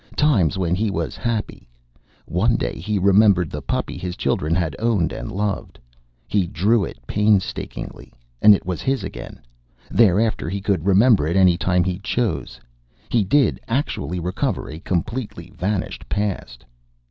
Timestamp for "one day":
2.25-2.73